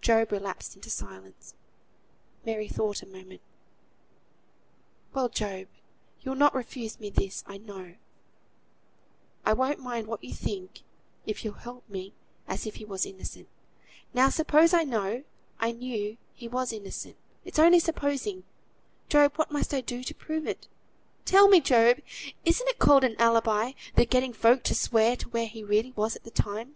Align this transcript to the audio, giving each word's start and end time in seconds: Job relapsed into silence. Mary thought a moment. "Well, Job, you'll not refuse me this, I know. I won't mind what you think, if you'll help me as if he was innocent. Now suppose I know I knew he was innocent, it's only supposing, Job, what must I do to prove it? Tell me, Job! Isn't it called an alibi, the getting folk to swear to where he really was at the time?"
Job 0.00 0.32
relapsed 0.32 0.74
into 0.74 0.90
silence. 0.90 1.54
Mary 2.44 2.66
thought 2.66 3.02
a 3.04 3.06
moment. 3.06 3.40
"Well, 5.14 5.28
Job, 5.28 5.68
you'll 6.22 6.34
not 6.34 6.56
refuse 6.56 6.98
me 6.98 7.08
this, 7.08 7.44
I 7.46 7.56
know. 7.58 7.94
I 9.46 9.52
won't 9.52 9.78
mind 9.78 10.08
what 10.08 10.24
you 10.24 10.34
think, 10.34 10.80
if 11.24 11.44
you'll 11.44 11.54
help 11.54 11.88
me 11.88 12.12
as 12.48 12.66
if 12.66 12.74
he 12.74 12.84
was 12.84 13.06
innocent. 13.06 13.46
Now 14.12 14.28
suppose 14.28 14.74
I 14.74 14.82
know 14.82 15.22
I 15.60 15.70
knew 15.70 16.16
he 16.34 16.48
was 16.48 16.72
innocent, 16.72 17.16
it's 17.44 17.60
only 17.60 17.78
supposing, 17.78 18.42
Job, 19.08 19.36
what 19.36 19.52
must 19.52 19.72
I 19.72 19.82
do 19.82 20.02
to 20.02 20.14
prove 20.16 20.48
it? 20.48 20.66
Tell 21.24 21.46
me, 21.46 21.60
Job! 21.60 22.00
Isn't 22.44 22.66
it 22.68 22.80
called 22.80 23.04
an 23.04 23.14
alibi, 23.20 23.74
the 23.94 24.04
getting 24.04 24.32
folk 24.32 24.64
to 24.64 24.74
swear 24.74 25.14
to 25.14 25.28
where 25.28 25.46
he 25.46 25.62
really 25.62 25.92
was 25.92 26.16
at 26.16 26.24
the 26.24 26.30
time?" 26.32 26.74